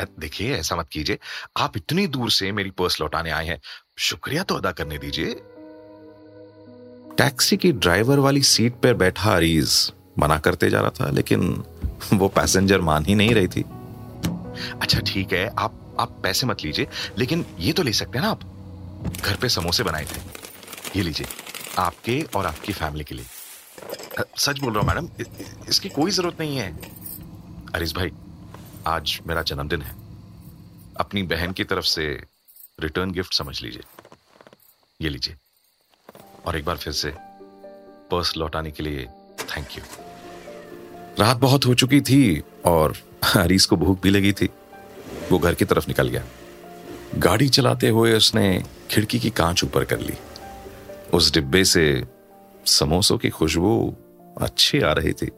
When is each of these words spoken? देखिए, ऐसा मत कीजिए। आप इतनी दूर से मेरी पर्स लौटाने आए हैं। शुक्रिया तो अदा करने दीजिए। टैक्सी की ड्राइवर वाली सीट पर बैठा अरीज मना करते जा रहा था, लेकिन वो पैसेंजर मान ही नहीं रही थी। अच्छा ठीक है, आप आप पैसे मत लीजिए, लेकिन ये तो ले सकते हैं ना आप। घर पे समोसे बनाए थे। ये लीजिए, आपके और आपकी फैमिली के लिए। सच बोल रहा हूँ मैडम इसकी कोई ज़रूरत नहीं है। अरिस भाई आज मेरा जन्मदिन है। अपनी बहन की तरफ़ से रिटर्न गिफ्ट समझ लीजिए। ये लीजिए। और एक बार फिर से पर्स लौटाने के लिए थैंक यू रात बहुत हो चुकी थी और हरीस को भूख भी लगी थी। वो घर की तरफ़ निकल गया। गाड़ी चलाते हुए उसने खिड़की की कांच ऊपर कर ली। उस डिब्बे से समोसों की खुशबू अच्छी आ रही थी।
देखिए, 0.00 0.56
ऐसा 0.56 0.76
मत 0.76 0.88
कीजिए। 0.92 1.18
आप 1.56 1.76
इतनी 1.76 2.06
दूर 2.06 2.30
से 2.30 2.50
मेरी 2.52 2.70
पर्स 2.70 3.00
लौटाने 3.00 3.30
आए 3.30 3.46
हैं। 3.46 3.60
शुक्रिया 3.98 4.42
तो 4.42 4.54
अदा 4.54 4.72
करने 4.72 4.98
दीजिए। 4.98 5.34
टैक्सी 7.18 7.56
की 7.56 7.72
ड्राइवर 7.72 8.18
वाली 8.18 8.42
सीट 8.42 8.74
पर 8.74 8.94
बैठा 8.94 9.34
अरीज 9.36 9.92
मना 10.18 10.38
करते 10.38 10.70
जा 10.70 10.80
रहा 10.80 10.90
था, 10.90 11.10
लेकिन 11.10 11.64
वो 12.12 12.28
पैसेंजर 12.28 12.80
मान 12.80 13.04
ही 13.04 13.14
नहीं 13.14 13.34
रही 13.34 13.48
थी। 13.48 13.64
अच्छा 14.82 15.00
ठीक 15.06 15.32
है, 15.32 15.46
आप 15.48 15.82
आप 16.00 16.18
पैसे 16.22 16.46
मत 16.46 16.64
लीजिए, 16.64 16.86
लेकिन 17.18 17.44
ये 17.58 17.72
तो 17.72 17.82
ले 17.82 17.92
सकते 17.92 18.18
हैं 18.18 18.24
ना 18.24 18.30
आप। 18.30 18.40
घर 19.22 19.36
पे 19.36 19.48
समोसे 19.48 19.82
बनाए 19.82 20.04
थे। 20.04 20.20
ये 20.96 21.02
लीजिए, 21.02 21.26
आपके 21.78 22.20
और 22.36 22.46
आपकी 22.46 22.72
फैमिली 22.72 23.04
के 23.04 23.14
लिए। 23.14 23.24
सच 24.38 24.58
बोल 24.60 24.72
रहा 24.72 24.80
हूँ 24.80 24.88
मैडम 24.88 25.08
इसकी 25.68 25.88
कोई 25.88 26.10
ज़रूरत 26.10 26.40
नहीं 26.40 26.56
है। 26.56 26.70
अरिस 27.74 27.94
भाई 27.94 28.10
आज 28.86 29.20
मेरा 29.26 29.42
जन्मदिन 29.42 29.82
है। 29.82 29.96
अपनी 30.96 31.22
बहन 31.22 31.52
की 31.52 31.64
तरफ़ 31.64 31.84
से 31.84 32.22
रिटर्न 32.80 33.10
गिफ्ट 33.10 33.34
समझ 33.34 33.62
लीजिए। 33.62 33.82
ये 35.00 35.08
लीजिए। 35.08 35.36
और 36.46 36.56
एक 36.56 36.64
बार 36.64 36.76
फिर 36.76 36.92
से 36.92 37.12
पर्स 38.10 38.36
लौटाने 38.36 38.70
के 38.70 38.82
लिए 38.82 39.06
थैंक 39.38 39.66
यू 39.78 39.84
रात 41.18 41.36
बहुत 41.36 41.66
हो 41.66 41.74
चुकी 41.74 42.00
थी 42.00 42.42
और 42.64 42.96
हरीस 43.24 43.66
को 43.66 43.76
भूख 43.76 44.02
भी 44.02 44.10
लगी 44.10 44.32
थी। 44.32 44.46
वो 45.32 45.38
घर 45.38 45.54
की 45.54 45.64
तरफ़ 45.64 45.88
निकल 45.88 46.08
गया। 46.08 46.24
गाड़ी 47.14 47.48
चलाते 47.48 47.88
हुए 47.88 48.16
उसने 48.16 48.64
खिड़की 48.90 49.18
की 49.18 49.30
कांच 49.30 49.64
ऊपर 49.64 49.84
कर 49.84 50.00
ली। 50.00 50.14
उस 51.14 51.32
डिब्बे 51.32 51.64
से 51.64 52.04
समोसों 52.66 53.18
की 53.18 53.30
खुशबू 53.30 53.96
अच्छी 54.40 54.80
आ 54.80 54.92
रही 54.92 55.12
थी। 55.12 55.30